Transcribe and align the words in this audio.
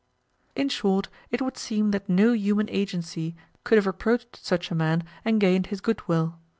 In 0.55 0.67
short, 0.69 1.09
it 1.29 1.43
would 1.43 1.57
seem 1.59 1.91
that 1.91 2.09
no 2.09 2.31
human 2.33 2.67
agency 2.71 3.35
could 3.63 3.77
have 3.77 3.85
approached 3.85 4.35
such 4.43 4.71
a 4.71 4.75
man 4.75 5.03
and 5.23 5.39
gained 5.39 5.67
his 5.67 5.79
goodwill. 5.79 6.39